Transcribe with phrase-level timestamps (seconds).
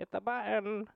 [0.00, 0.88] Hit the button.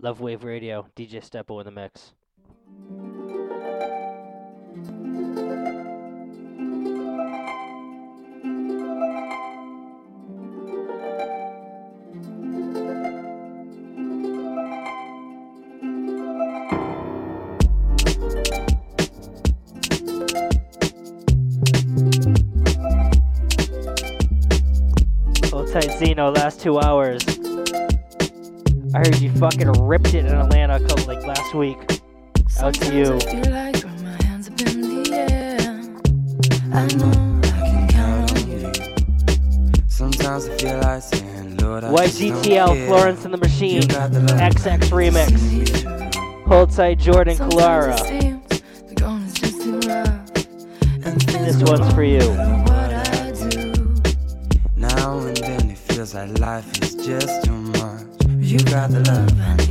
[0.00, 2.12] Love Wave Radio, DJ Steppo in the mix.
[25.76, 26.30] Tight, Zeno.
[26.30, 27.22] Last two hours.
[28.94, 31.76] I heard you fucking ripped it in Atlanta a couple like last week.
[32.60, 33.04] Out to you.
[33.04, 35.68] I like my hands up in the air.
[36.72, 38.72] I know I can count on you.
[39.86, 42.86] Sometimes I feel like saying, Lord, I YGTL.
[42.86, 44.34] Florence and the Machine, the.
[44.40, 46.46] XX Remix.
[46.46, 47.94] Hold tight, Jordan Sometimes Clara.
[48.00, 51.04] it seems the going is just too rough.
[51.04, 52.55] And things This one's for you.
[56.16, 58.06] Like life is just too much.
[58.38, 59.65] You got the love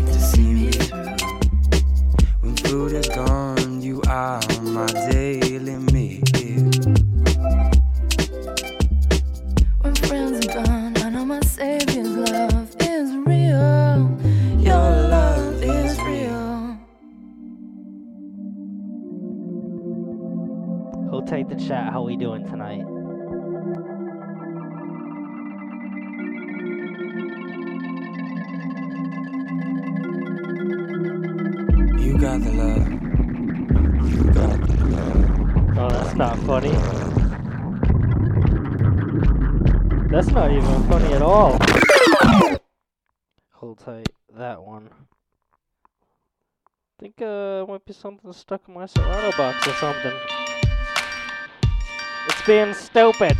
[48.05, 50.13] something stuck in my Serato box or something.
[52.27, 53.35] It's being stupid.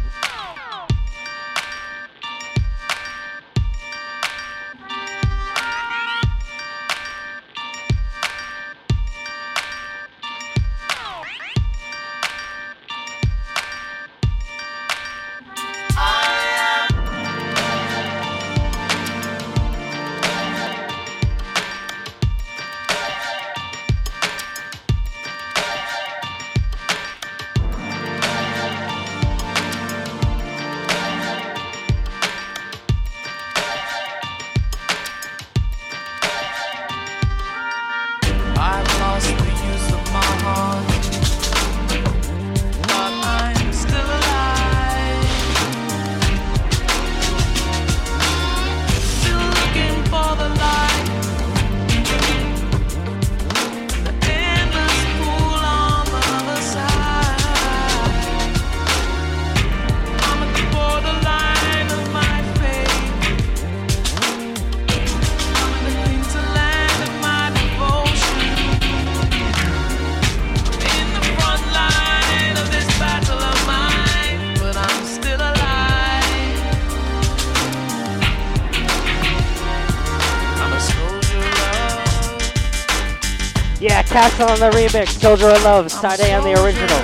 [83.86, 86.98] Yeah, Castle on the remix, Soldier of Love, side A on the original.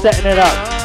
[0.00, 0.77] Setting it up.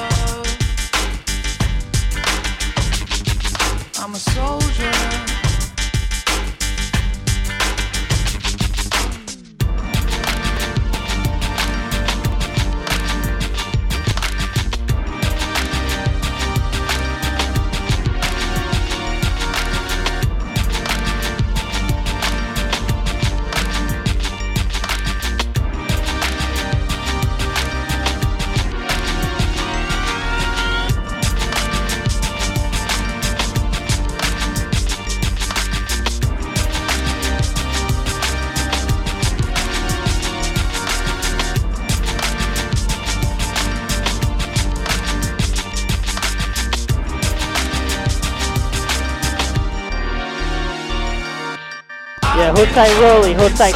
[52.73, 53.75] Tight Rolly, hold tight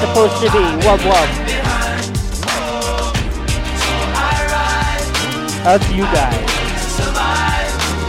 [0.00, 1.28] Supposed to be Wub Wub.
[5.66, 6.50] Out to you guys.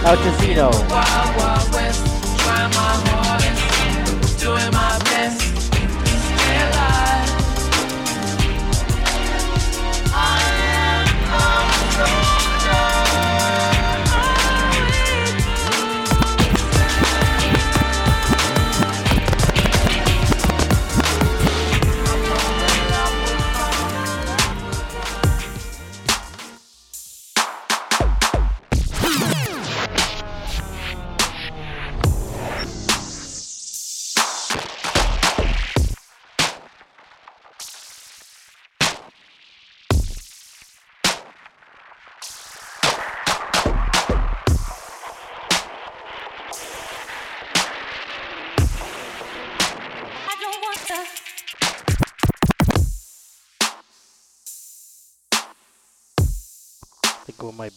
[0.06, 1.33] Out to Zeno.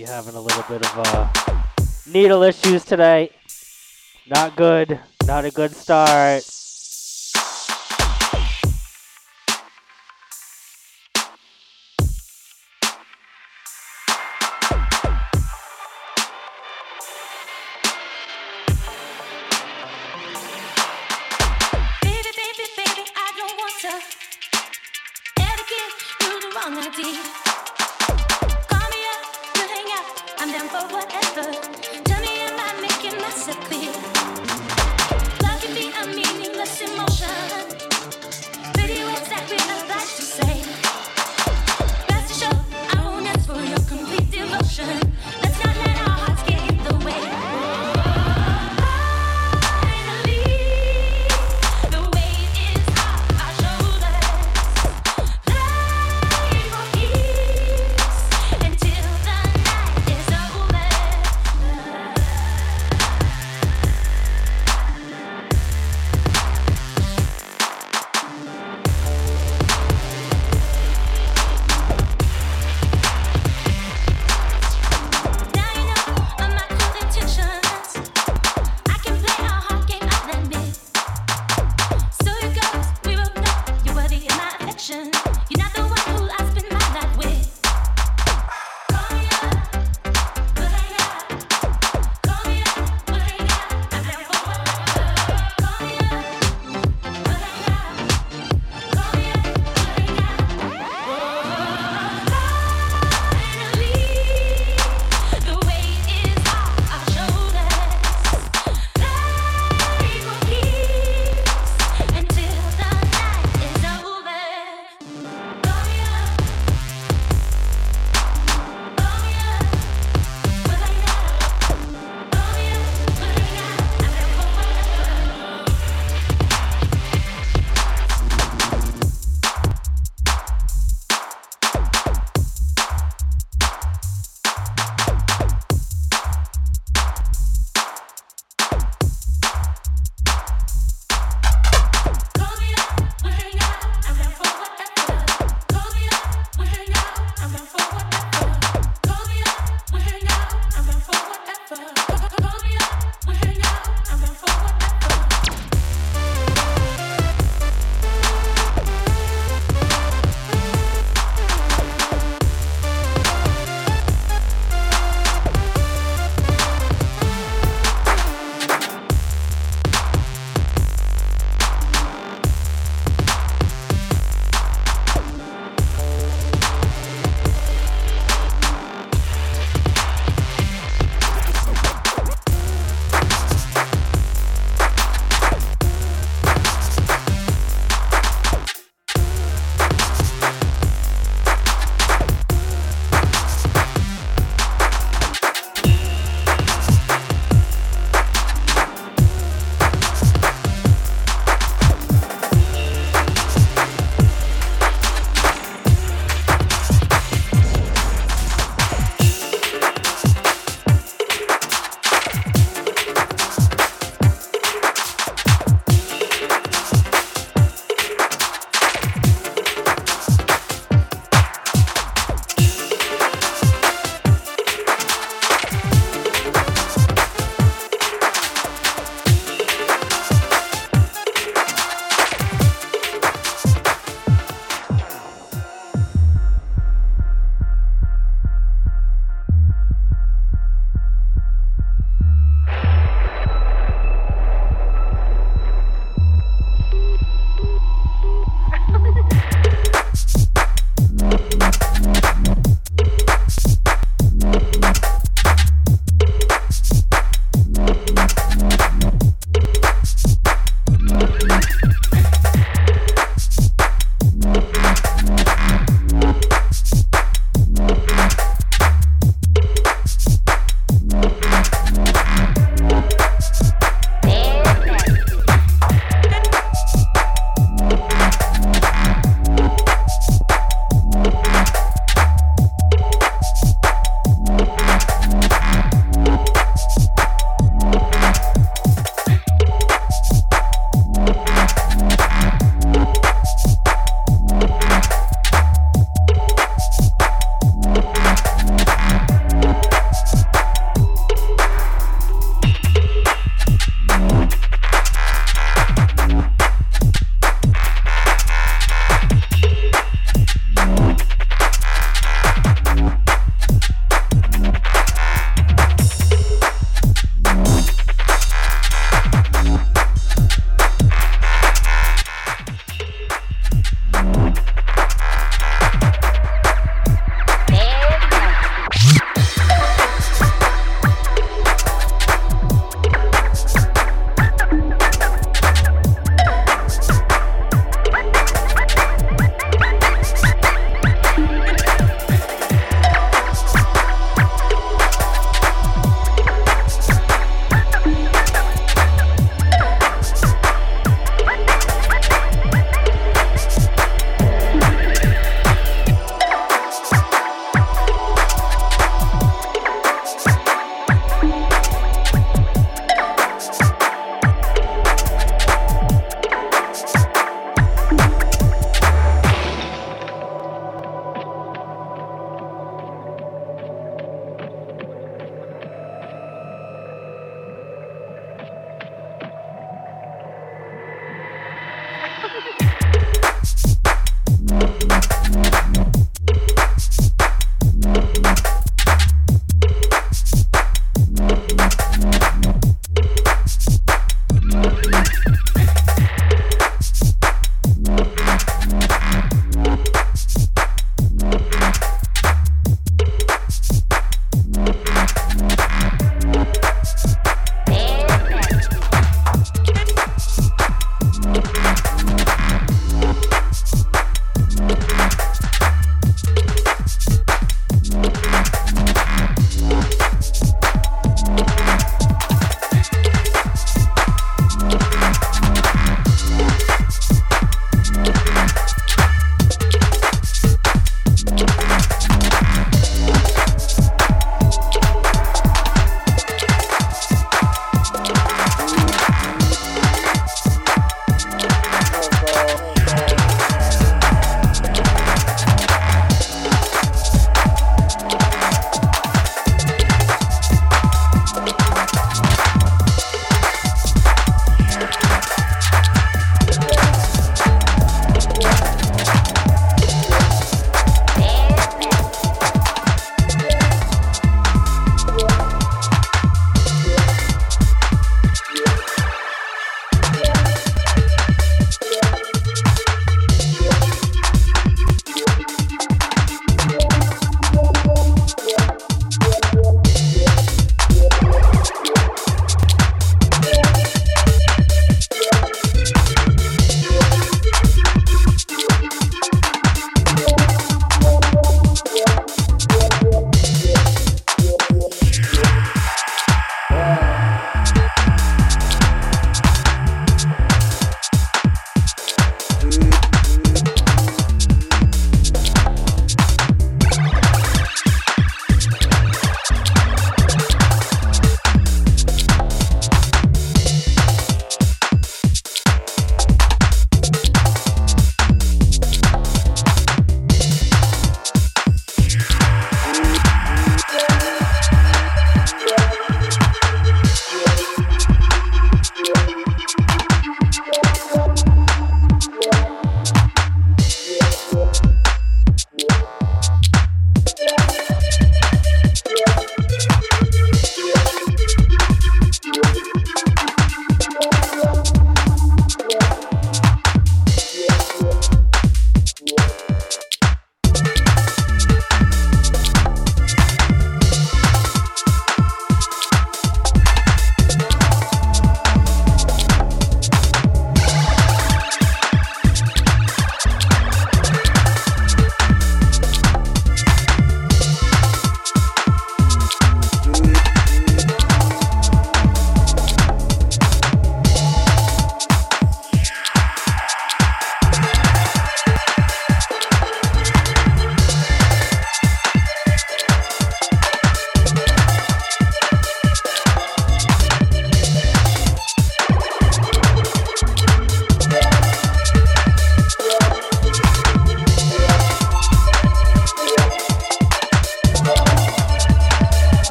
[0.00, 1.28] be having a little bit of uh,
[2.06, 3.32] needle issues tonight.
[4.26, 4.98] Not good.
[5.26, 6.49] Not a good start.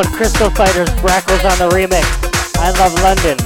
[0.00, 2.06] One, Crystal Fighters, Brackles on the remix.
[2.56, 3.36] I love London.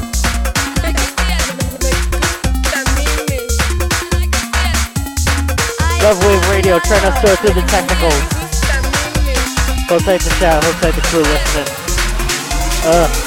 [6.01, 8.23] Love Wave Radio, trying to sort through the technicals.
[9.89, 11.67] Hold tight the chat, hold tight the crew listening.
[12.85, 13.24] Uh.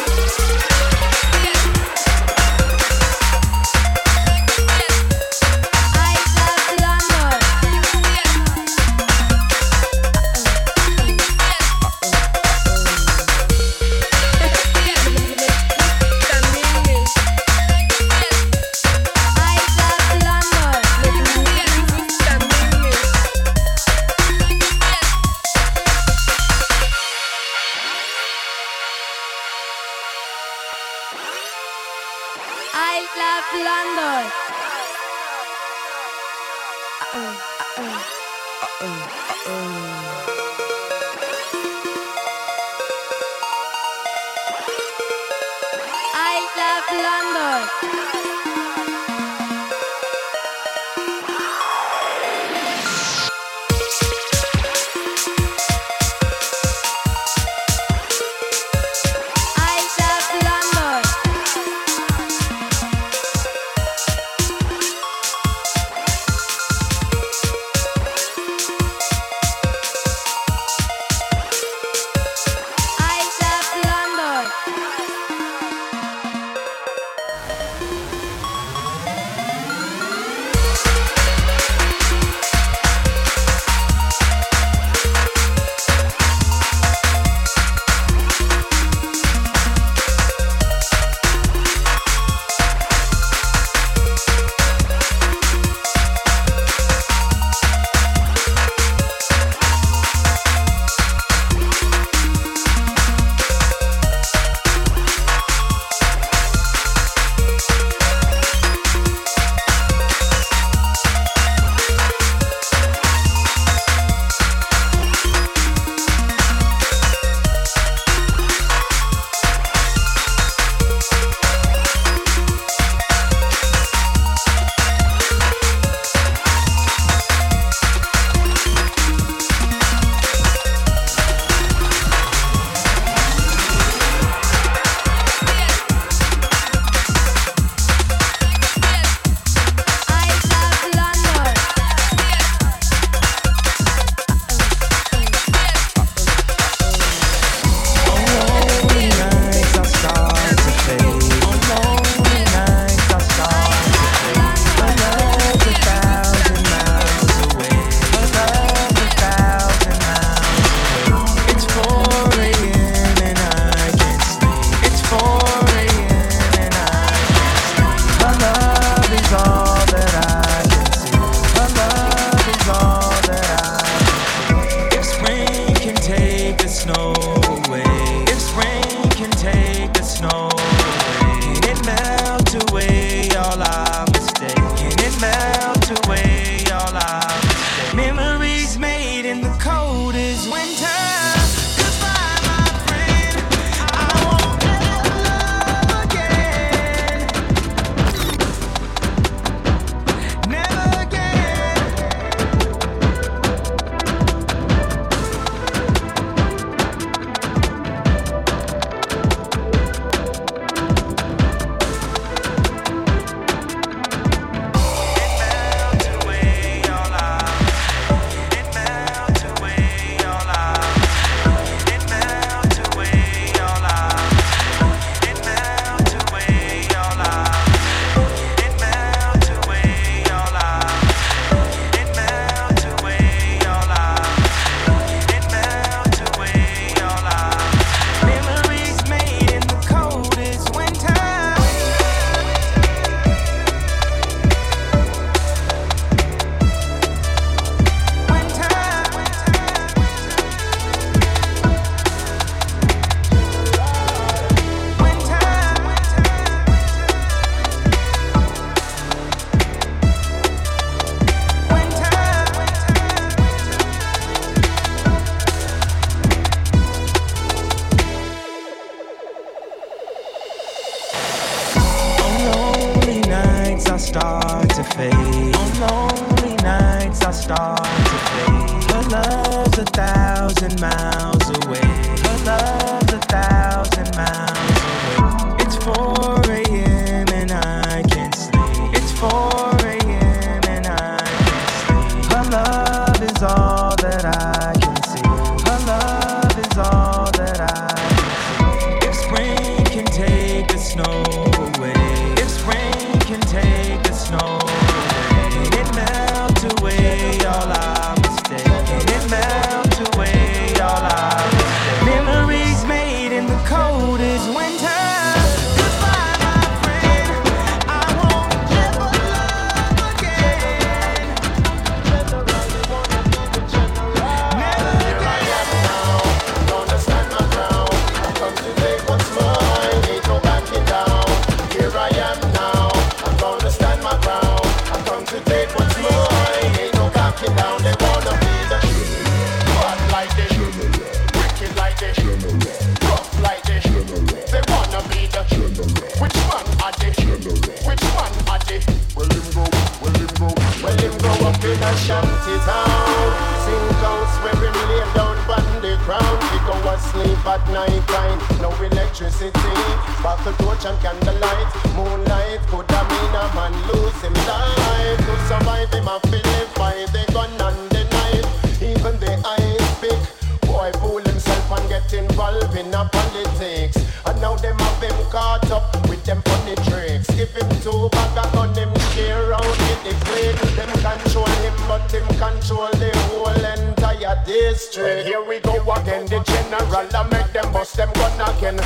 [384.48, 385.28] District.
[385.28, 387.08] Here we go again, the general.
[387.14, 388.78] I make them bust them gun again.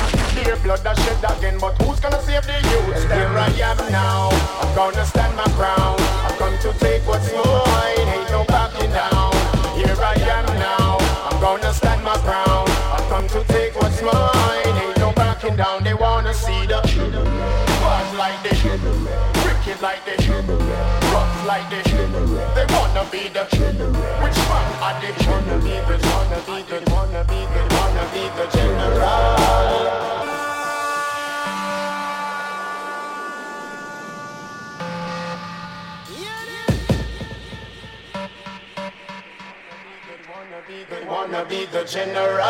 [0.44, 3.02] Their blood I shed again, but who's gonna save the youth?
[3.06, 4.28] Here I am now.
[4.60, 6.00] I'm gonna stand my ground.
[6.26, 8.08] I've come to take what's mine.
[8.14, 9.32] Ain't no backing down.
[9.78, 10.98] Here I am now.
[11.30, 12.68] I'm gonna stand my ground.
[12.92, 14.74] I've come to take what's mine.
[14.82, 15.84] Ain't no backing down.
[15.84, 16.82] They wanna see the
[17.80, 20.91] bad like this, wicked like rough
[21.46, 21.86] like this.
[21.86, 23.44] They wanna be the
[24.22, 25.12] which one are they?
[25.26, 29.62] Wanna be the, wanna be the, wanna be the, wanna be the general.
[41.08, 42.42] Wanna be the general.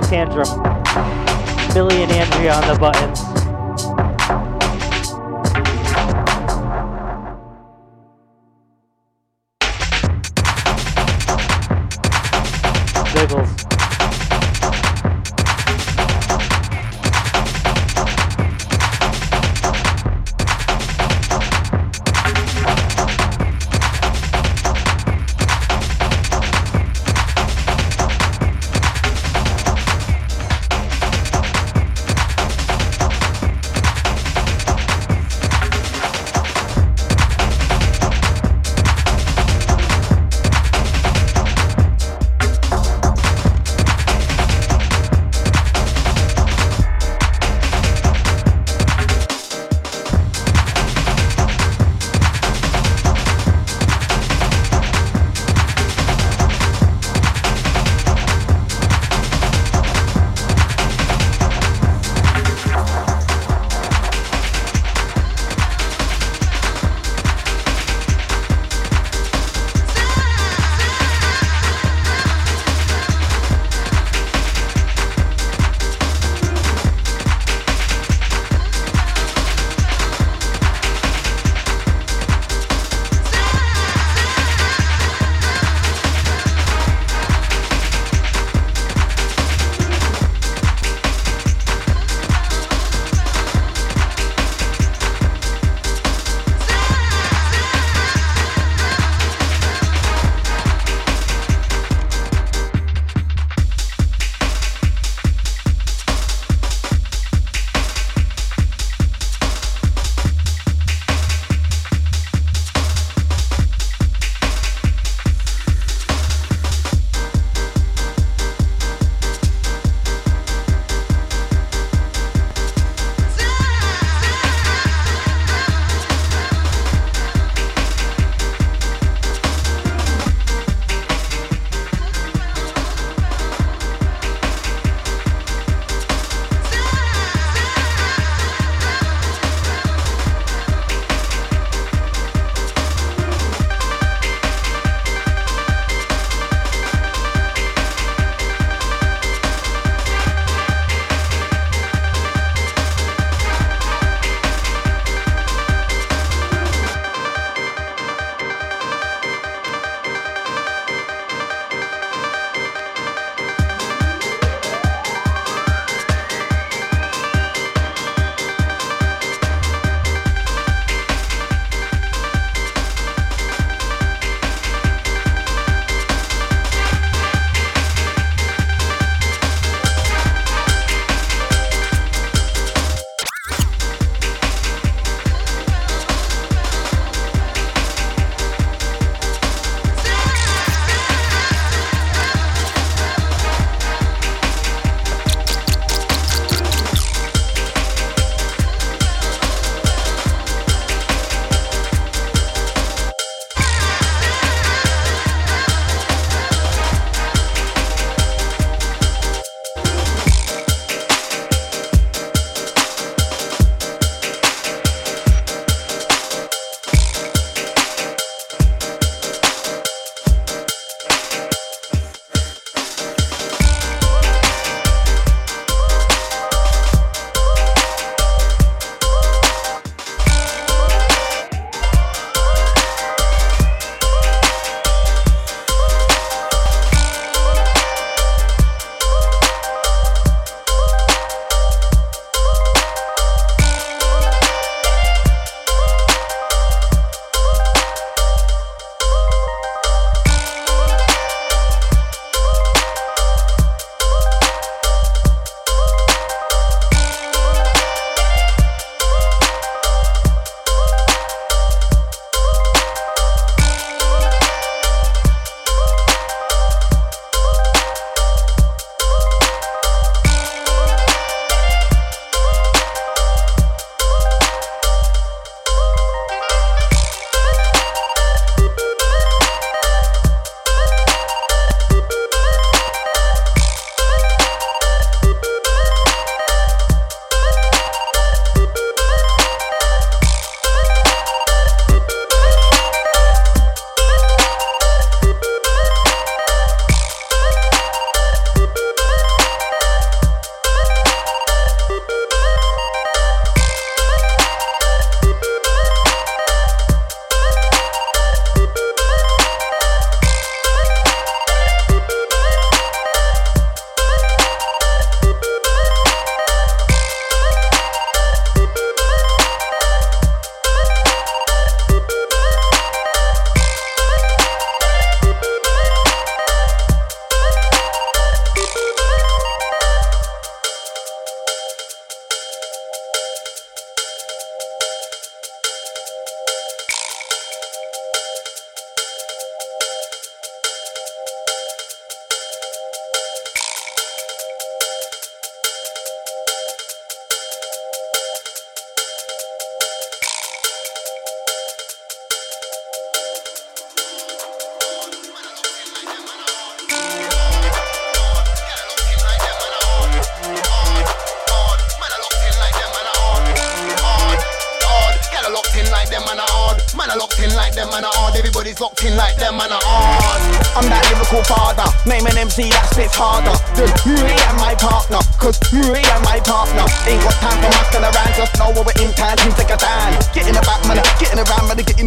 [0.00, 1.72] Temper Tantrum.
[1.72, 3.25] Billy and Andrea on the buttons.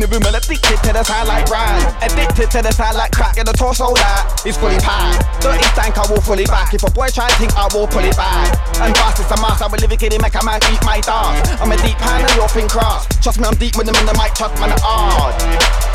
[0.10, 1.86] The room, addicted to the sound like brand.
[2.02, 5.22] Addicted to the sound like crack in the torso that is fully packed.
[5.42, 6.74] Dirty stank, I will fully back.
[6.74, 8.58] If a boy try and think, I will pull it back.
[8.82, 11.46] And fast it's a mask, I will live it, make a man eat my dance.
[11.62, 13.06] I'm a deep hand and you're thin cross.
[13.22, 15.38] Trust me, I'm deep with them in the mic, trust man, hard.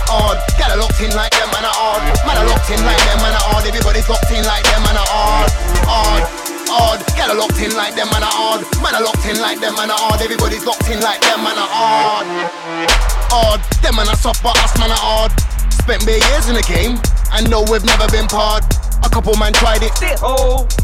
[0.07, 2.03] Hard, get a locked in like them man are hard.
[2.23, 3.65] Man are locked in like them man are hard.
[3.67, 5.51] Everybody's locked in like them man are hard.
[5.89, 6.25] Hard,
[6.71, 8.63] hard, get a locked in like them man are hard.
[8.85, 10.21] Man are locked in like them man are hard.
[10.21, 13.14] Everybody's locked in like them man are hard.
[13.35, 15.35] Hard, them man are soft but us man are hard.
[15.75, 17.03] Spent bare years in the game
[17.35, 18.63] and know we've never been part.
[19.03, 19.91] A couple man tried it,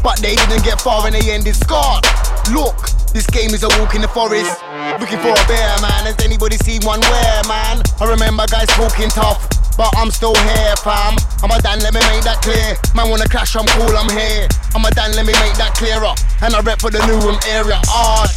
[0.03, 2.03] but they didn't get far and they ended scarred.
[2.51, 2.75] Look,
[3.15, 4.51] this game is a walk in the forest.
[4.99, 6.11] Looking for a bear, man.
[6.11, 7.79] Has anybody seen one where, man?
[8.03, 9.47] I remember guys talking tough.
[9.79, 11.15] But I'm still here, fam.
[11.39, 12.75] I'm a Dan, let me make that clear.
[12.91, 14.51] Man wanna clash, I'm cool, I'm here.
[14.75, 16.11] I'm a Dan, let me make that clearer.
[16.43, 17.79] And I rep for the Newham area.
[17.87, 18.27] Hard,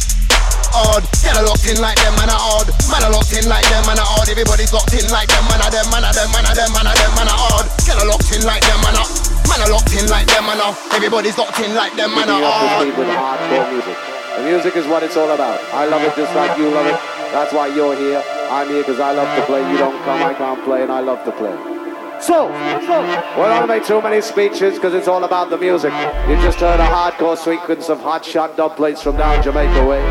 [0.71, 1.03] hard.
[1.21, 2.67] Get a locked in like them, man are hard.
[2.89, 4.27] Man are locked in like them, man are hard.
[4.29, 6.87] Everybody's locked in like them, man are them, man are them, man are them, man
[6.87, 7.65] are them, man are hard.
[7.85, 9.09] Get a locked in like them, man are.
[9.45, 10.73] Man are locked in like them, man are.
[10.95, 12.87] Everybody's locked in like them, man are hard.
[12.87, 13.97] with hardcore music.
[14.37, 15.61] The music is what it's all about.
[15.71, 16.99] I love it just like you love it.
[17.31, 18.23] That's why you're here.
[18.49, 19.61] I'm here because I love to play.
[19.71, 21.74] You don't come, I can't play, and I love to play.
[22.21, 25.93] So, we don't make too many speeches because it's all about the music.
[26.27, 30.01] You just heard a hardcore sequence of hot shot dub plates from down Jamaica way.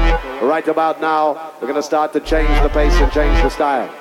[0.40, 3.92] Right about now, we're going to start to change the pace and change the style.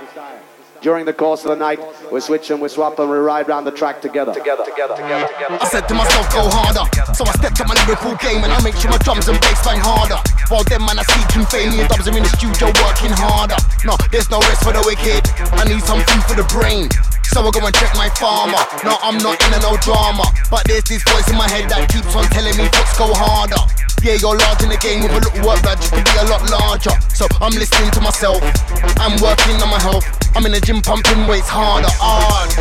[0.81, 1.79] During the course of the night,
[2.11, 4.33] we switch and we swap and we ride round the track together.
[4.33, 5.57] Together, together, together, together.
[5.61, 6.83] I said to myself, go harder.
[7.15, 9.63] So I stepped up my lyrical game and I make sure my drums and bass
[9.63, 10.19] bang harder.
[10.51, 13.55] While them man are seeking fame, me and dubs are in the studio working harder.
[13.87, 15.23] No, there's no rest for the wicked.
[15.55, 16.91] I need some food for the brain.
[17.34, 18.61] So I go and check my farmer.
[18.86, 20.21] No, I'm not in no drama.
[20.53, 23.57] But there's this voice in my head that keeps on telling me, let's go harder.
[24.05, 26.29] Yeah, you're large in the game with a little work, but you can be a
[26.29, 26.93] lot larger.
[27.09, 28.38] So I'm listening to myself.
[29.01, 30.05] I'm working on my health.
[30.38, 32.53] I'm in the gym pumping weights harder, hard,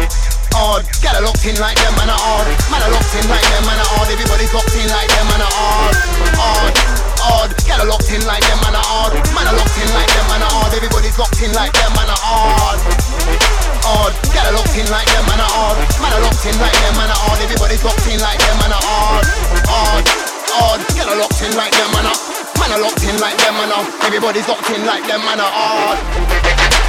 [0.57, 0.89] hard.
[1.05, 2.49] Get a locked in like them, man, are hard.
[2.73, 4.09] Man, are locked in like them, man, are hard.
[4.09, 5.97] Everybody's locked in like them, man, are hard,
[6.33, 6.73] hard,
[7.21, 7.51] hard.
[7.69, 9.13] Get a locked in like them, man, are hard.
[9.37, 10.73] Man, are locked in like them, man, are hard.
[10.73, 13.62] Everybody's locked in like them, man, are hard.
[13.83, 15.79] Hard, get a locked in like them, man, are hard.
[15.99, 17.39] Man, are locked in like them, man, are hard.
[17.43, 19.27] Everybody's locked in like them, man, are hard,
[19.67, 20.05] hard,
[20.55, 20.81] hard.
[20.95, 22.19] Get a locked in like them, man, are.
[22.63, 23.87] Man, are locked in like them, man, are.
[24.07, 26.82] Everybody's locked in like them, man, are hard.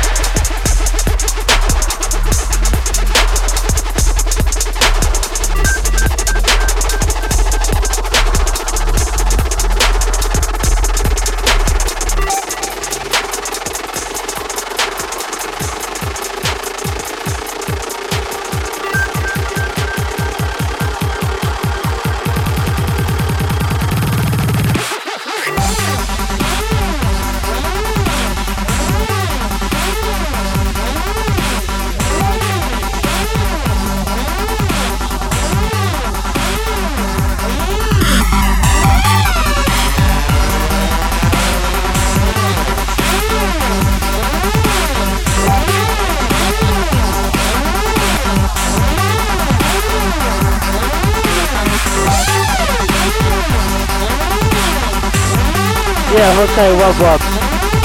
[56.14, 57.20] Yeah, Jose Wub Wub.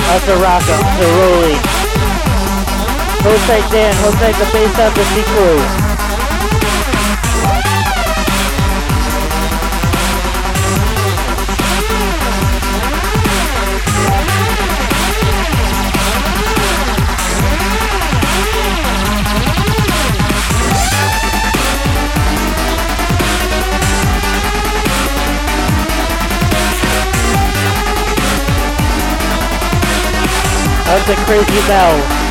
[0.05, 1.57] That's a that's a Rolly.
[3.25, 5.88] Jose Dan, Jose the Bass Embassy Crew.
[31.11, 32.28] A crazy bell.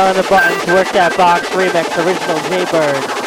[0.00, 3.19] Style the Buttons, Work That Box remix, original Jaybird.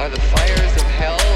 [0.00, 1.29] are the fires of hell.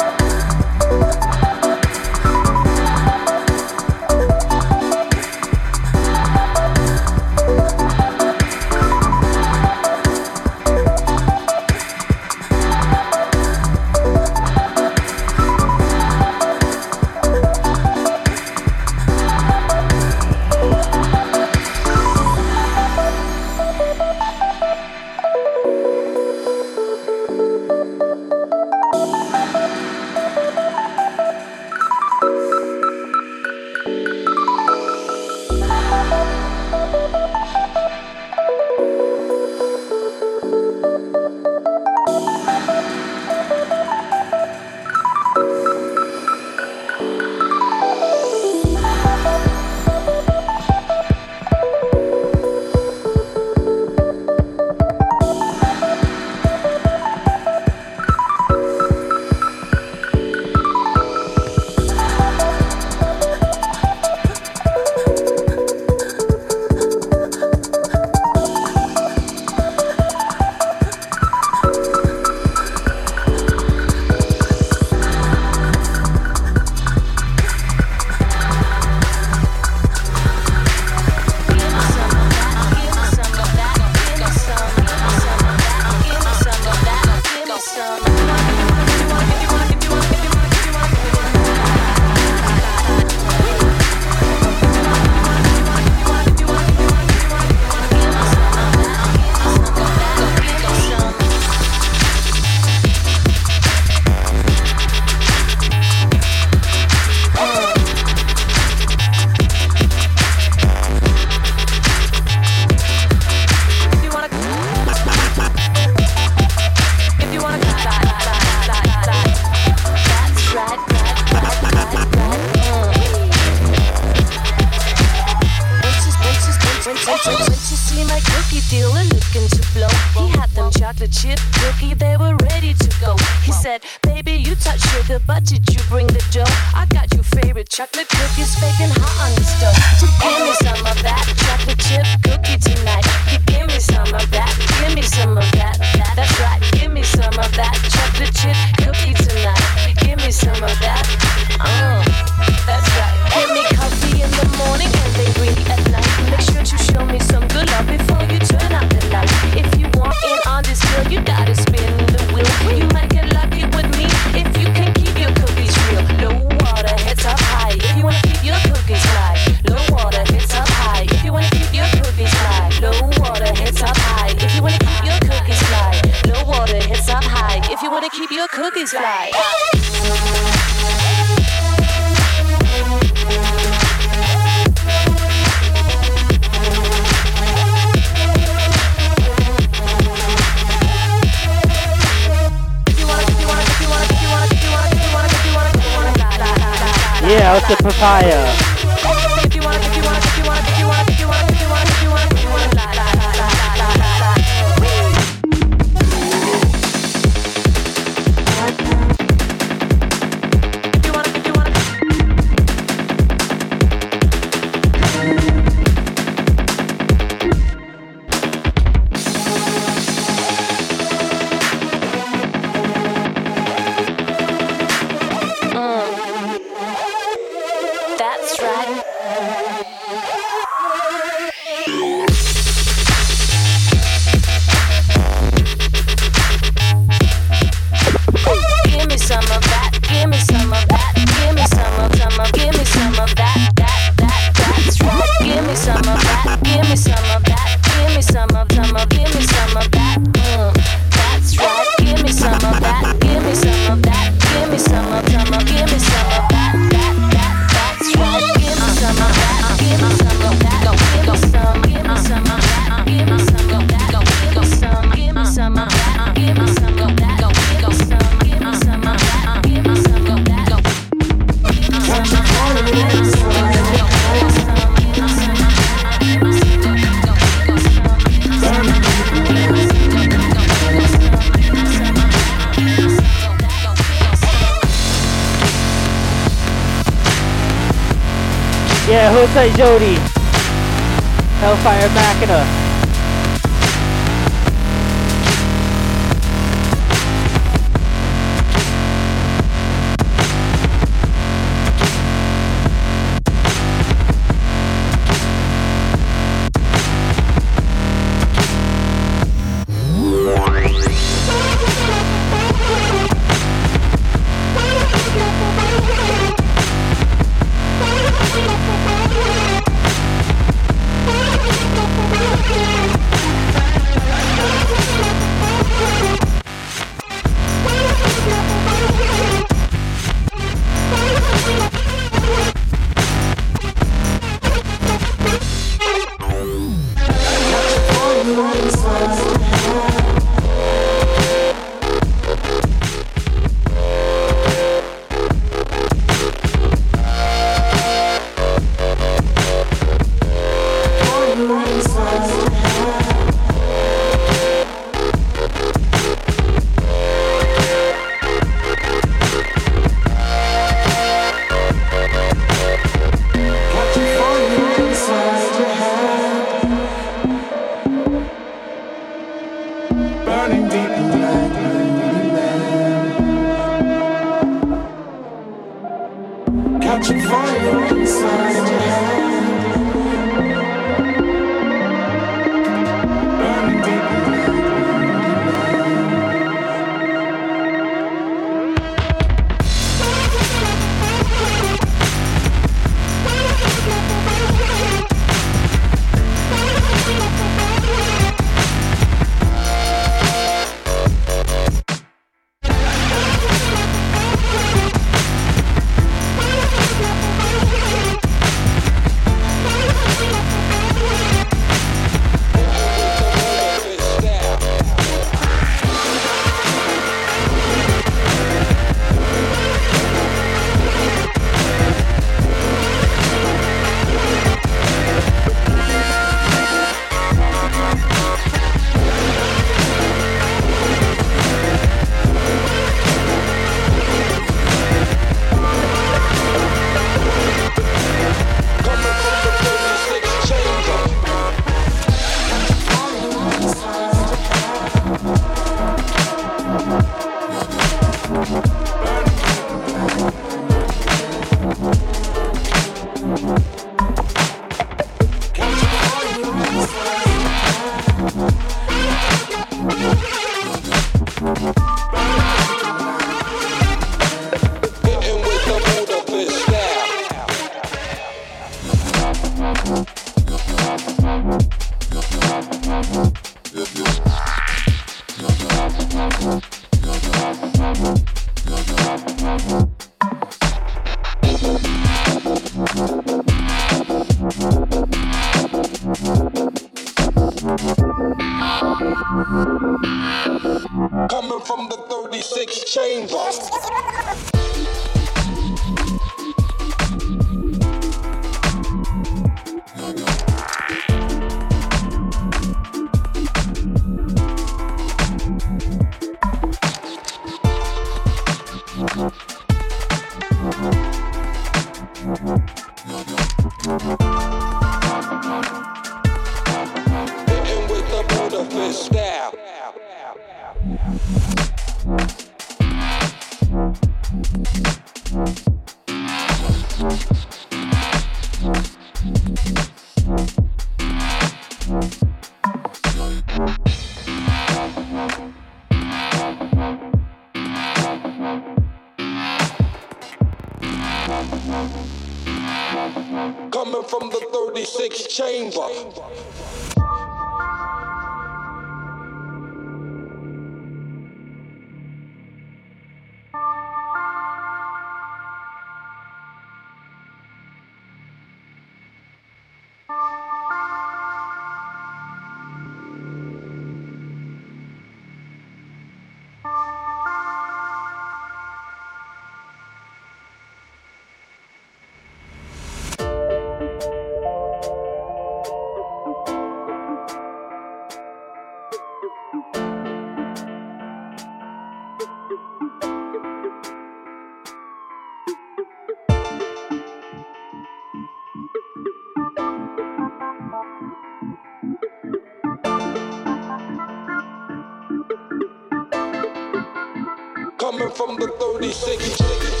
[599.01, 600.00] Britney shaking.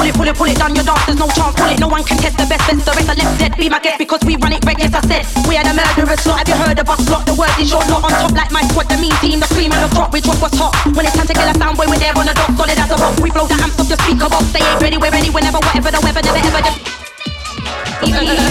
[0.00, 1.04] Pull it, pull it, pull it down your dance.
[1.04, 1.52] There's no chance.
[1.60, 2.64] Pull it, no one can test the best.
[2.64, 3.52] Best the rest are left dead.
[3.60, 4.80] Be my guest because we run it red.
[4.80, 6.24] Yes, I said we are the murderers.
[6.24, 6.40] Slot.
[6.40, 7.04] Have you heard of us?
[7.04, 7.28] Slot.
[7.28, 8.88] The word is short, not on top like my squad.
[8.88, 10.08] The mean team, the cream and the crop.
[10.08, 10.72] We drop what's hot.
[10.96, 12.48] When it's time to kill a sound boy, we're there on the dot.
[12.48, 13.12] Solid as a rock.
[13.20, 14.48] We blow the amps off the speaker box.
[14.56, 16.24] They ain't ready, we're ready whenever, whatever the weather.
[16.24, 16.64] Never ever.
[16.64, 18.48] Just...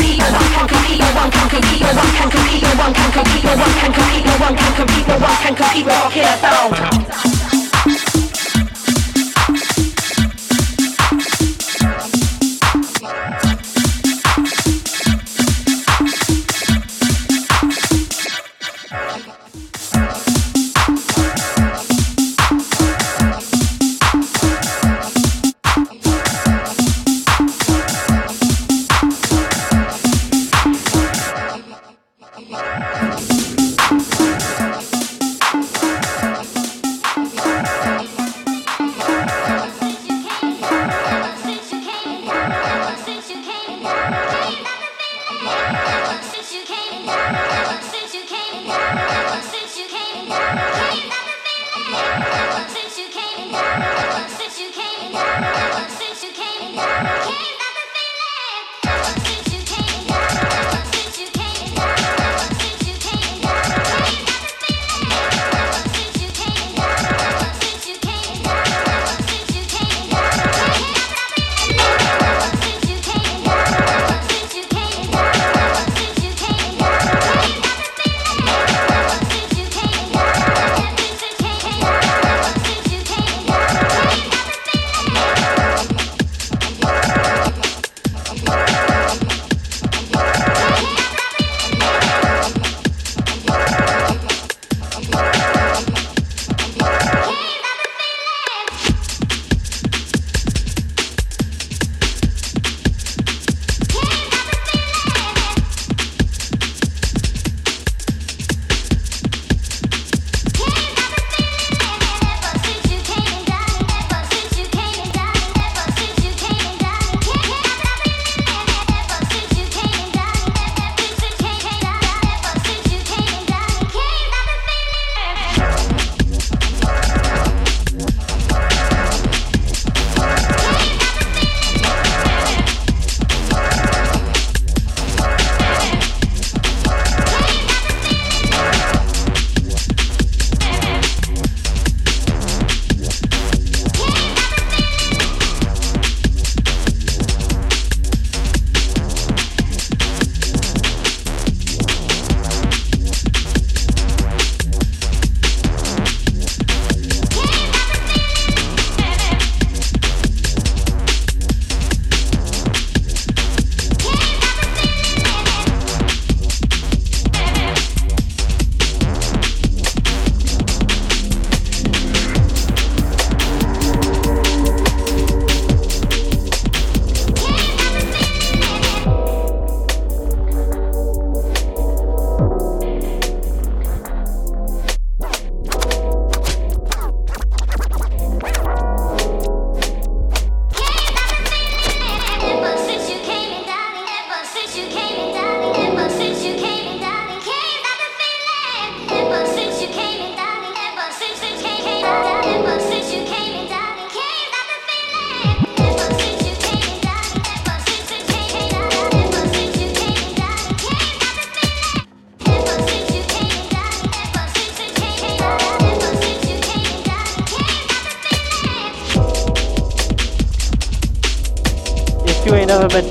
[0.00, 0.18] compete.
[0.18, 1.00] No one can compete.
[1.00, 2.62] No one can compete.
[2.62, 4.24] No one can compete.
[4.24, 5.06] No one can compete.
[5.06, 7.39] No one can compete with our killer sound.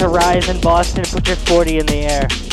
[0.10, 2.49] rise in Boston, put your 40 in the air.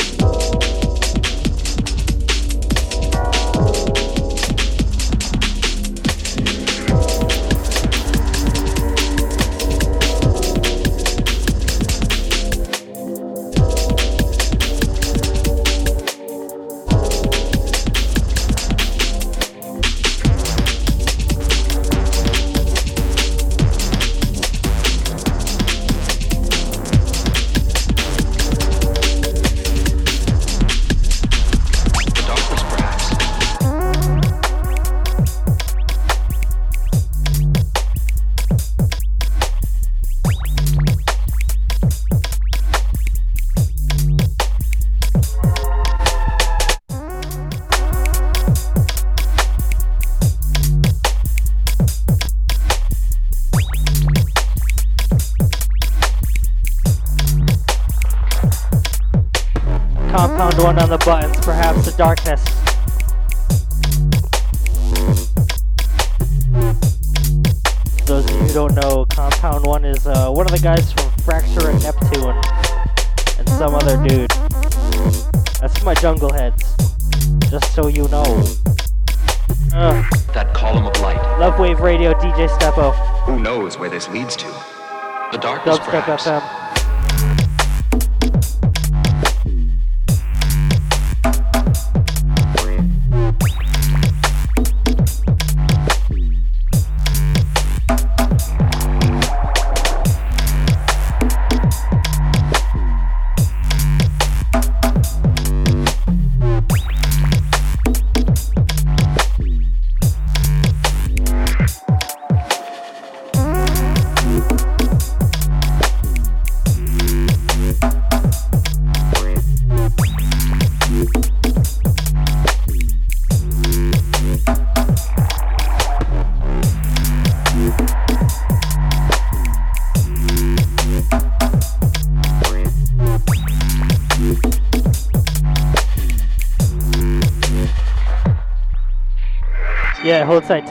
[86.07, 86.56] Rock FM.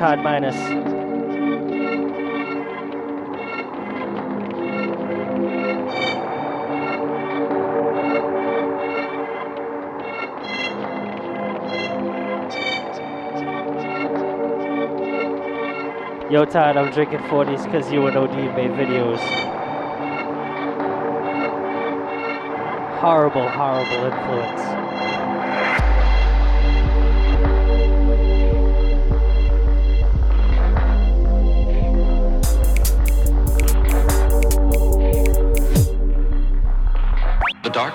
[0.06, 0.54] Todd Minus.
[16.30, 19.18] Yo Todd, I'm drinking 40s because you and OD made videos.
[23.00, 24.75] Horrible, horrible influence.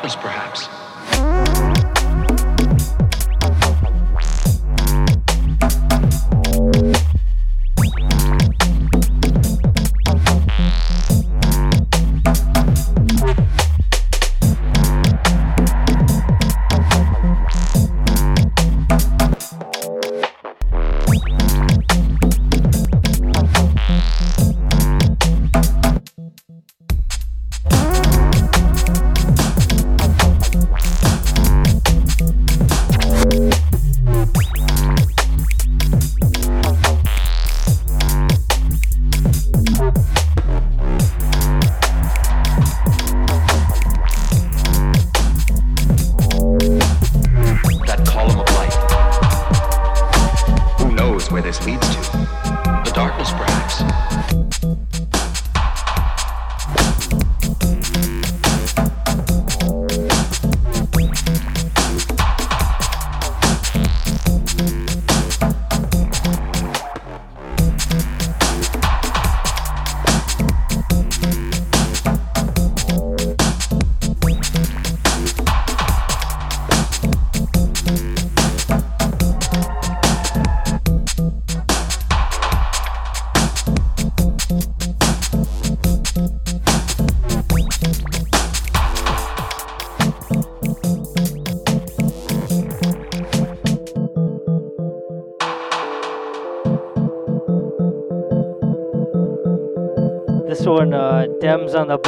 [0.01, 0.80] purpose, perhaps.
[101.75, 102.00] on the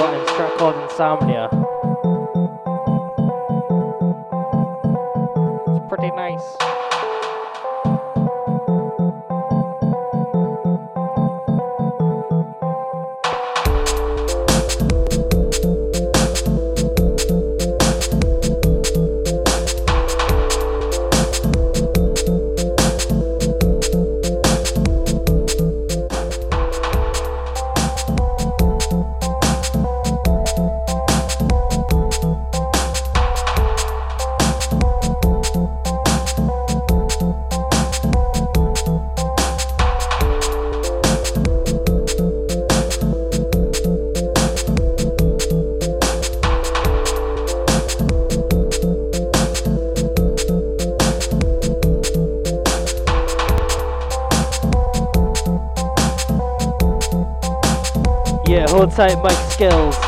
[58.95, 60.02] Hold tight, Skills.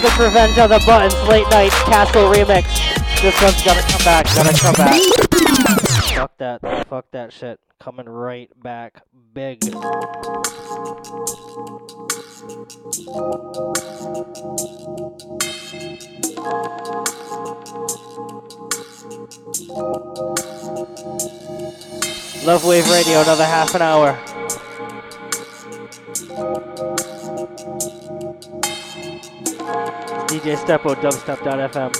[0.00, 2.62] Cosmic Revenge on the Buttons, Late Night Castle Remix.
[3.20, 5.00] This one's gotta come back, gotta come back.
[6.14, 7.58] Fuck that, fuck that shit.
[7.80, 9.02] Coming right back
[9.34, 9.64] big.
[22.44, 24.16] Love Wave Radio, another half an hour.
[30.28, 31.90] DJ Stepo, dubstep.fm.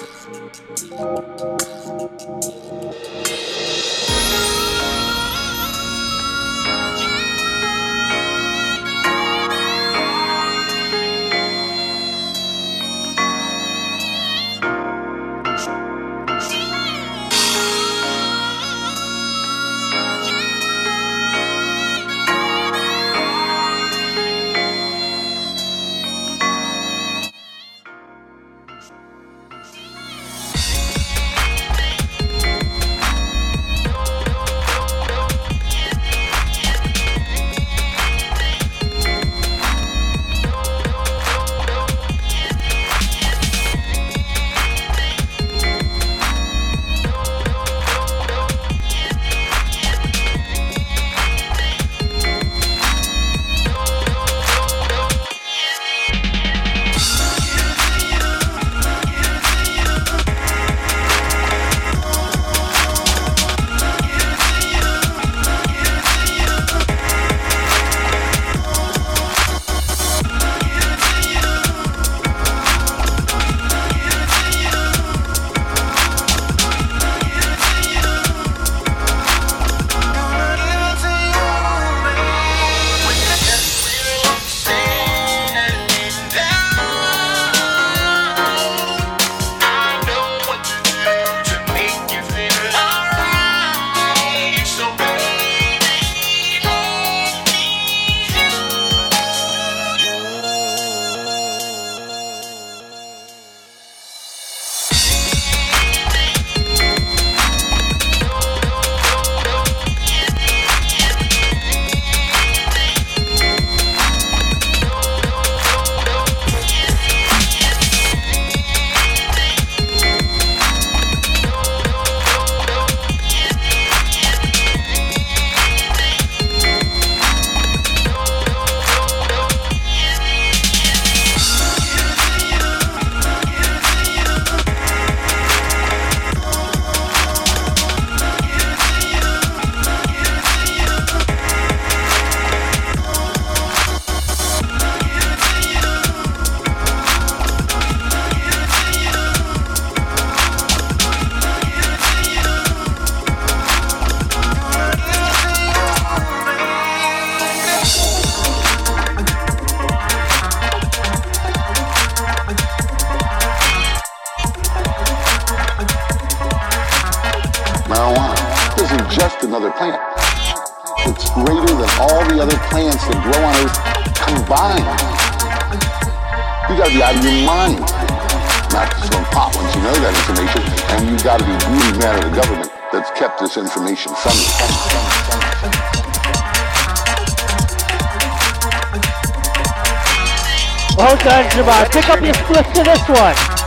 [191.38, 193.57] Pick up your split to this one.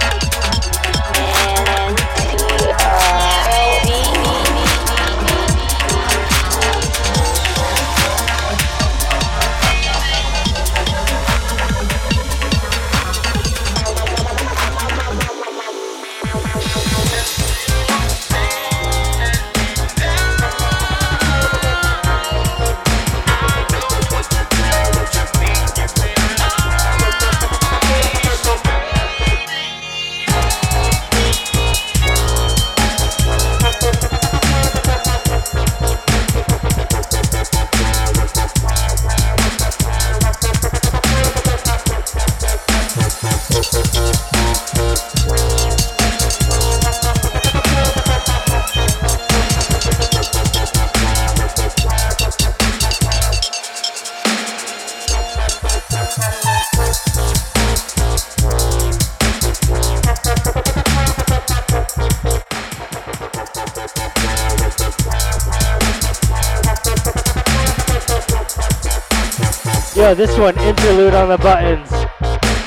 [70.15, 71.89] This one, interlude on the buttons.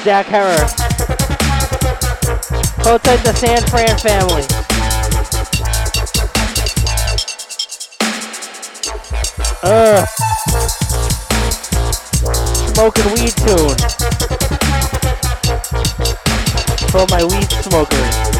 [0.02, 0.56] Jack Herer.
[2.82, 4.44] Hold the San Fran family.
[9.62, 10.06] Uh.
[12.72, 13.76] Smoking weed tune.
[16.90, 18.34] For my weed smokers.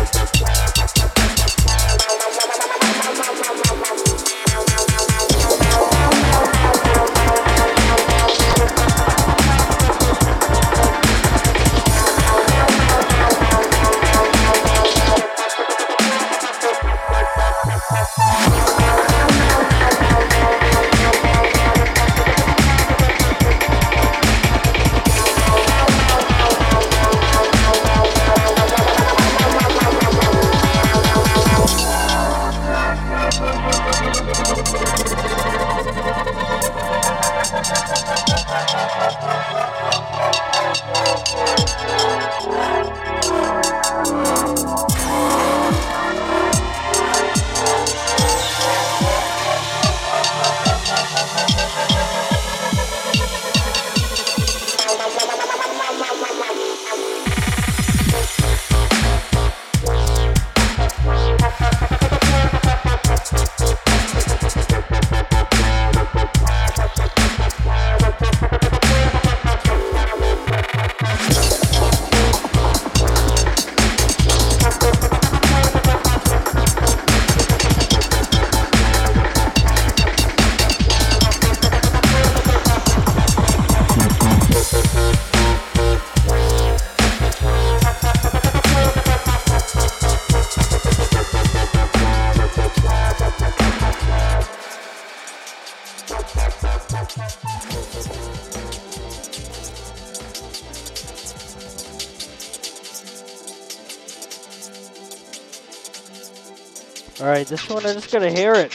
[107.47, 108.71] This one I'm just gonna hear it.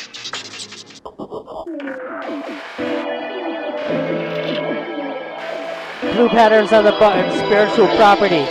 [6.13, 8.45] Blue patterns on the button, spiritual property.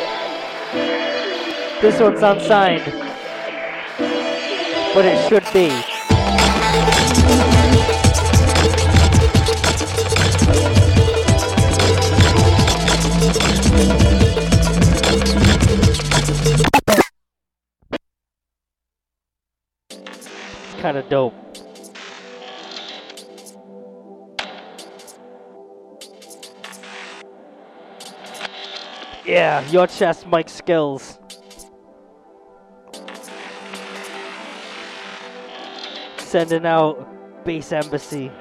[1.80, 2.84] This one's unsigned.
[4.92, 5.97] But it should be.
[20.88, 21.34] Kinda dope.
[29.26, 31.18] Yeah, your chest, Mike Skills.
[36.16, 38.32] Sending out Base Embassy.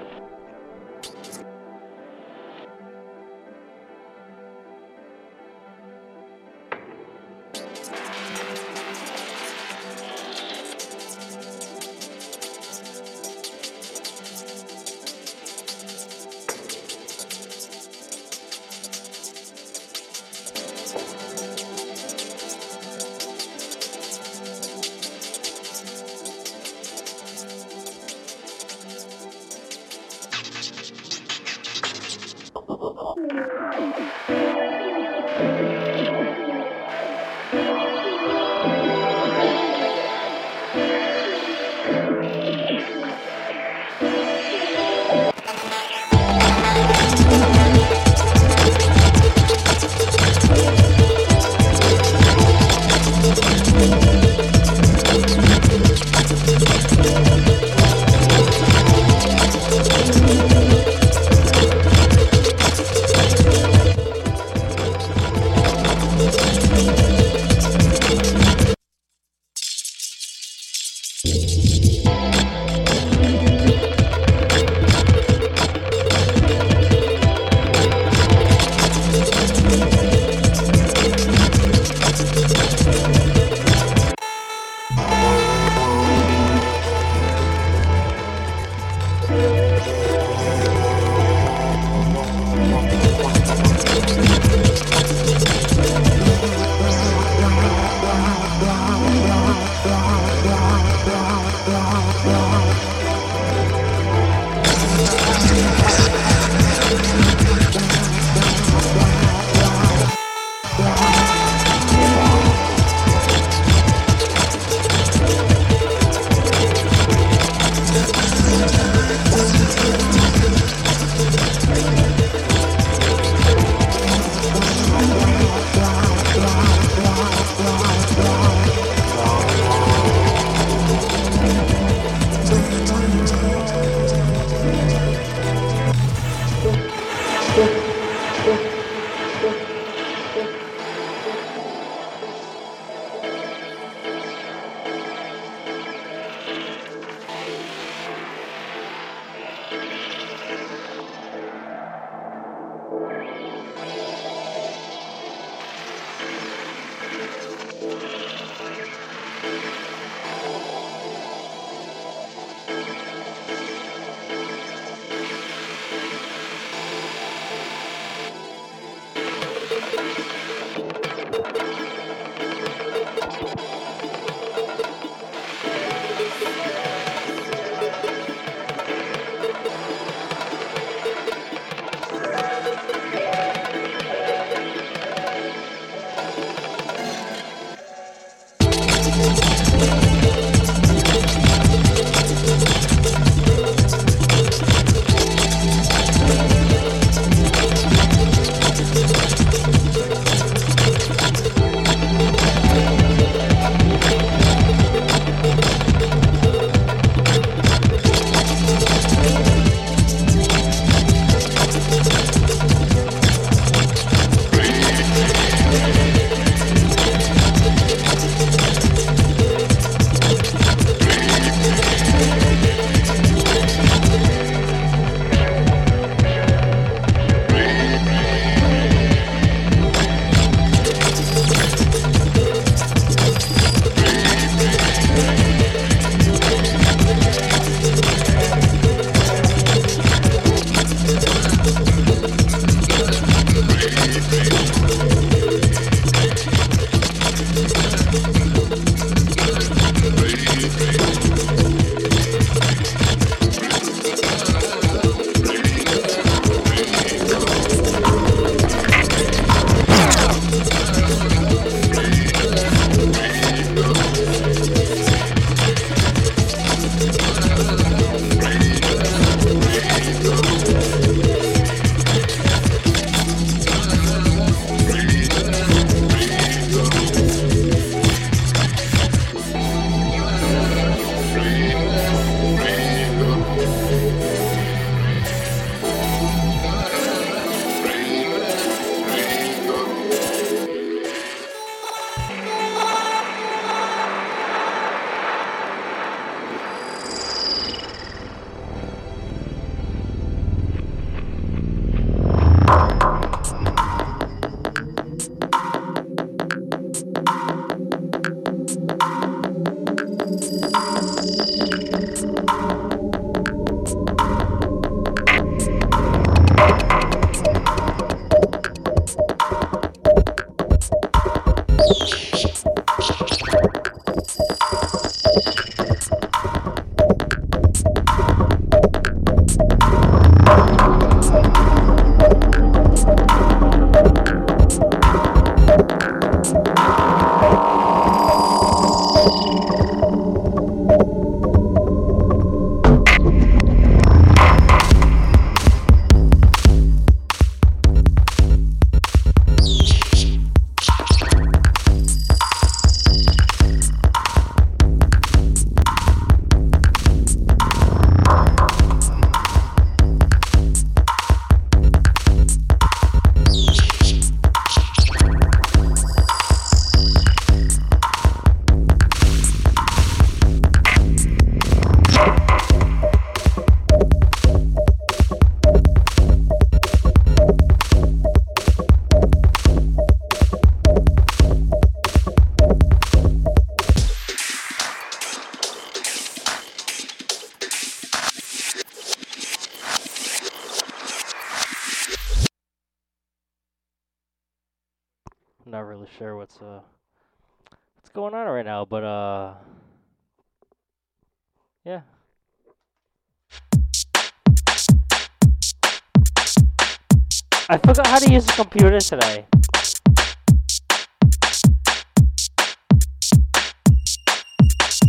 [407.70, 409.46] I forgot how to use the computer today.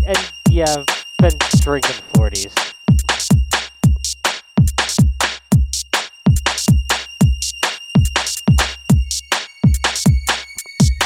[0.04, 0.86] And yeah, I've
[1.20, 2.52] been drinking 40s.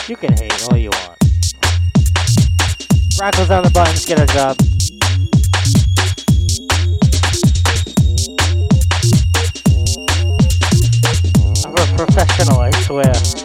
[0.08, 1.18] You can hate all you want.
[3.20, 4.56] Rackles on the buttons, get a job.
[12.06, 13.41] Professional, I swear.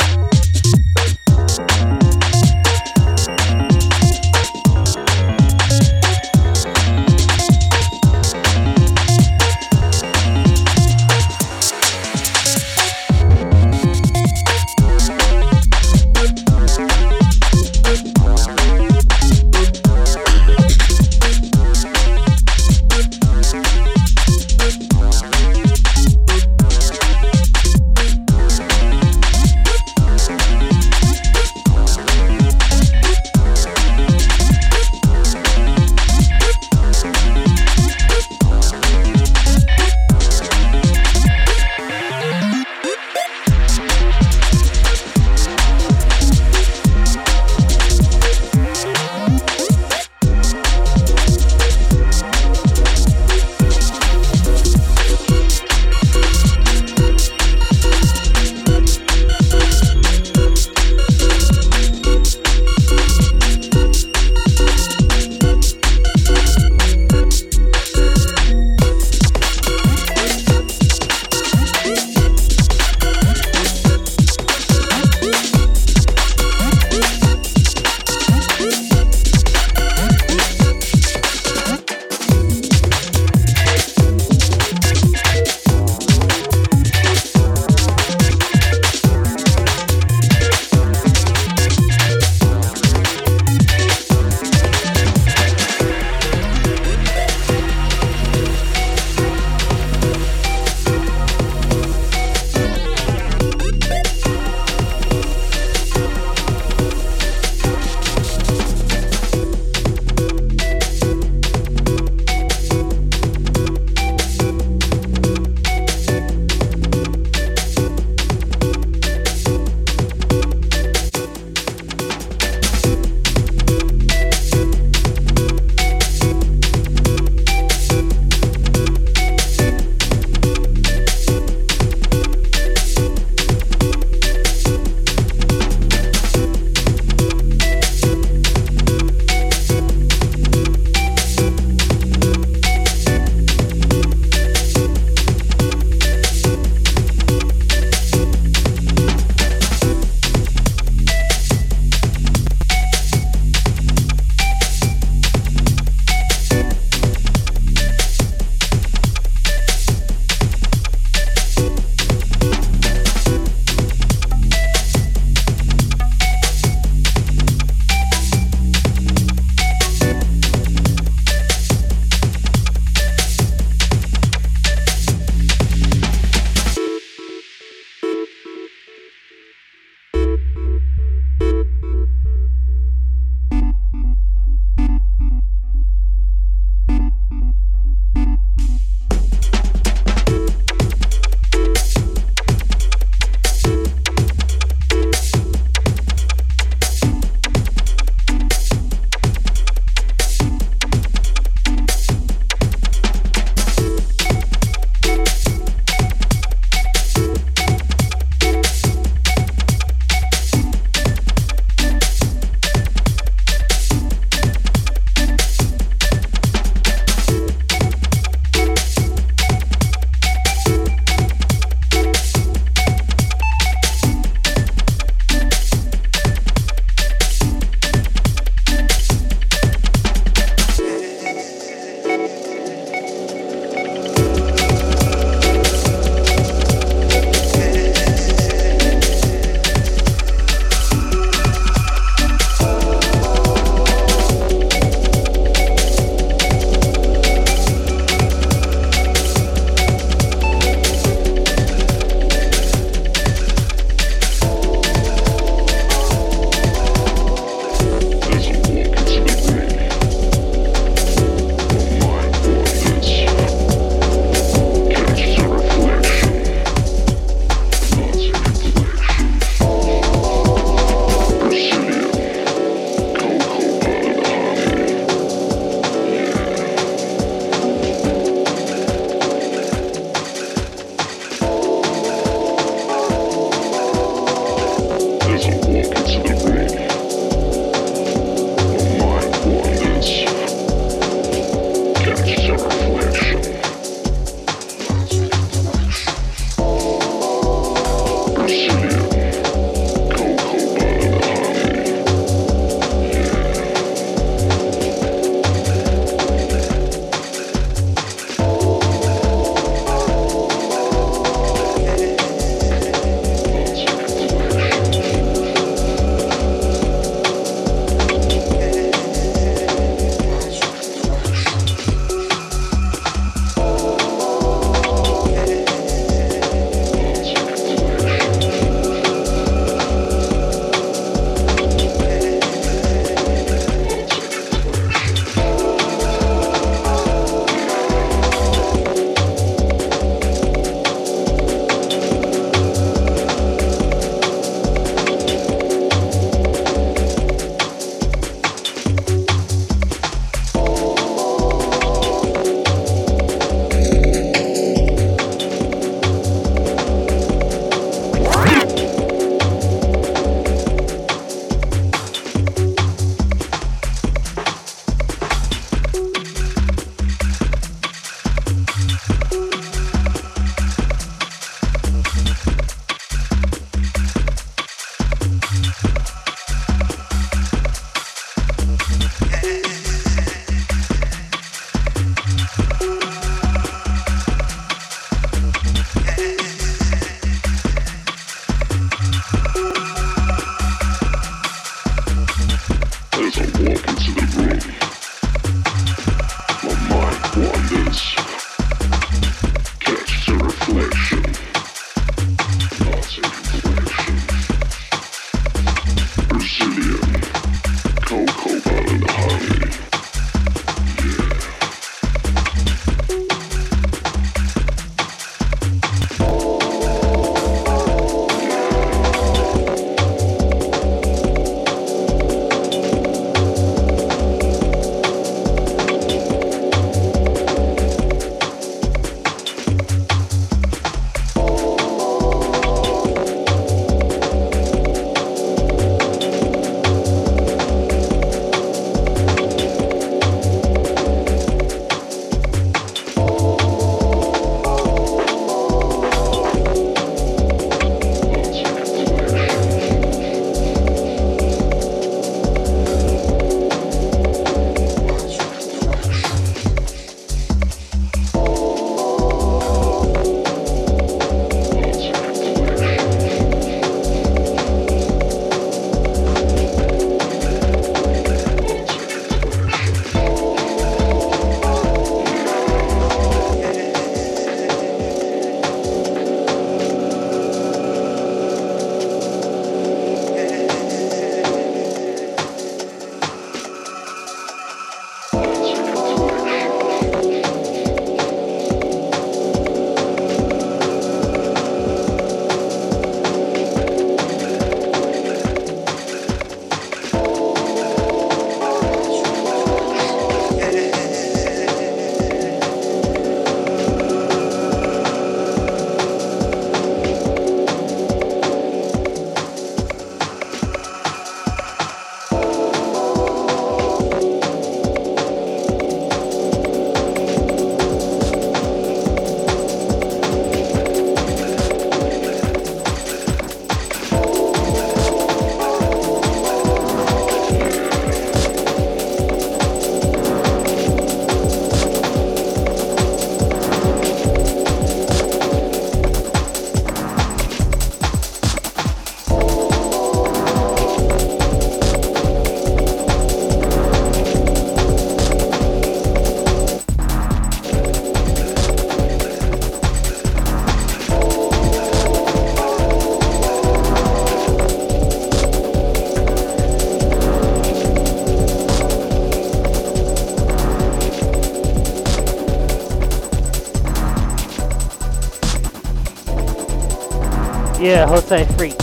[567.79, 568.73] Yeah, Jose Freak.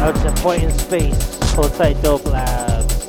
[0.00, 1.52] Out to point in space.
[1.52, 3.04] Jose Dope Labs.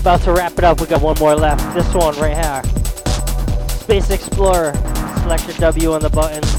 [0.00, 0.80] About to wrap it up.
[0.80, 1.74] We got one more left.
[1.74, 2.62] This one right here.
[3.68, 4.72] Space Explorer.
[5.20, 6.57] Select your W on the buttons.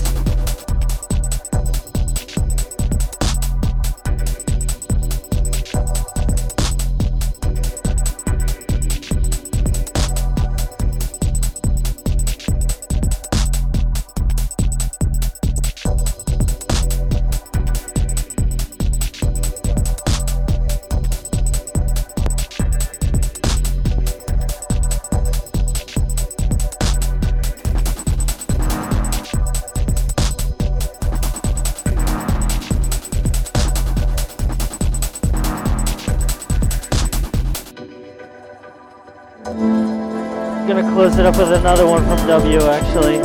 [41.30, 43.18] Up with another one from W actually.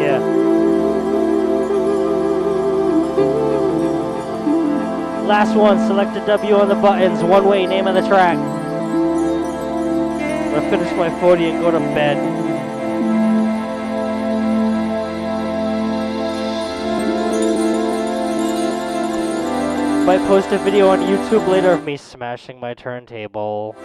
[0.00, 0.18] Yeah.
[5.28, 8.36] Last one, select a W on the buttons, one way, name of the track.
[10.50, 12.49] Gonna finish my 40 and go to bed.
[20.06, 23.76] Might post a video on YouTube later of me smashing my turntable.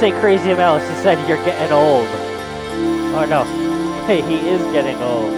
[0.00, 0.80] Say crazy Mel.
[0.80, 2.08] She said you're getting old.
[3.14, 3.44] Oh no.
[4.06, 5.30] Hey, he is getting old.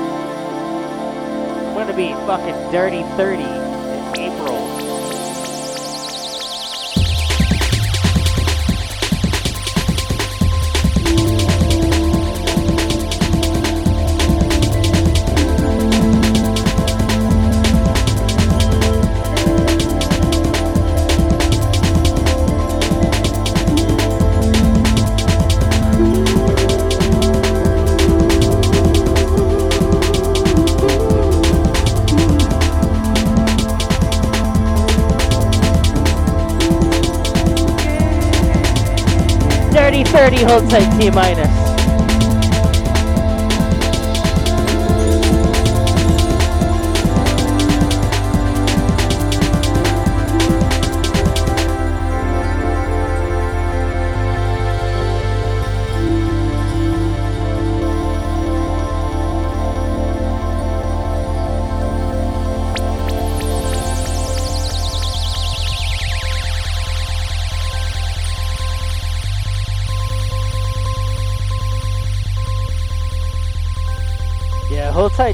[1.66, 3.61] I'm gonna be fucking dirty 30
[40.22, 41.61] 30, hold tight, T minus.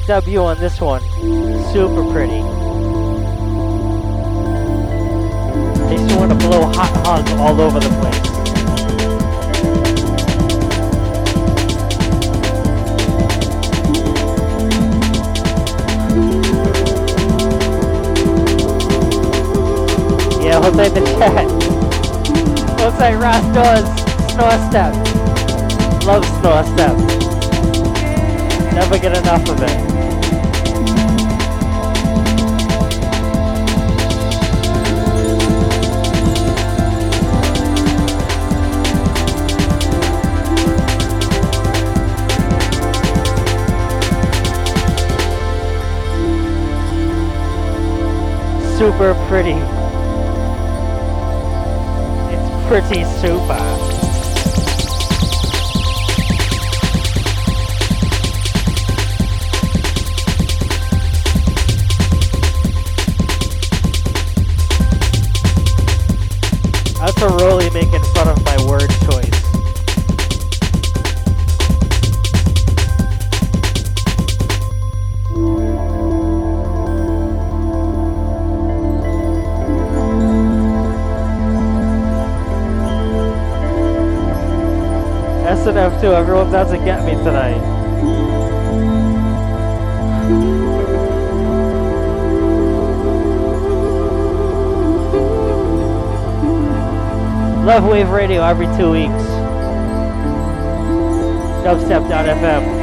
[0.09, 1.03] W on this one.
[1.71, 2.41] Super pretty.
[5.85, 8.25] Makes you want to blow hot hugs all over the place.
[20.43, 21.47] Yeah, hold tight the chat.
[22.97, 23.85] Tight Ross does.
[24.33, 24.95] Snore step.
[26.07, 26.97] Love snore step.
[28.73, 29.88] Never get enough of it.
[48.79, 49.59] Super pretty.
[52.31, 53.59] It's pretty super.
[67.01, 67.58] That's a Rolly
[86.01, 87.59] too, everyone's out to get me tonight.
[97.65, 99.25] Love Wave Radio every two weeks.
[101.65, 102.78] Dubstep.fm.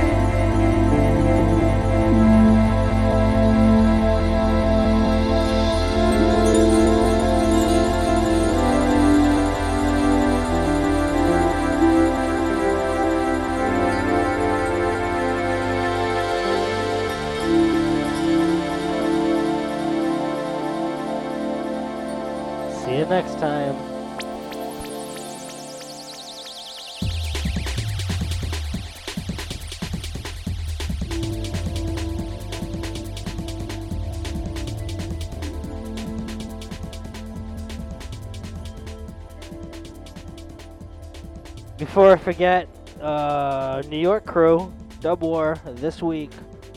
[42.16, 42.70] I forget,
[43.02, 44.72] uh, New York crew,
[45.02, 46.32] Dub War, this week,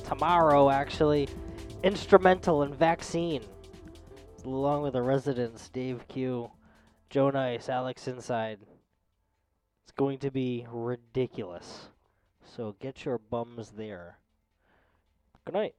[0.04, 1.28] tomorrow actually,
[1.84, 3.44] Instra:mental and Vaccine,
[4.44, 6.50] along with the residents, Dave Q,
[7.08, 8.58] Joe Nice, Alex Inside.
[9.84, 11.86] It's going to be ridiculous.
[12.44, 14.18] So get your bums there.
[15.44, 15.76] Good night.